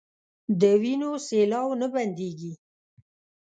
[0.59, 2.53] د وينو سېلاوو نه بنديږي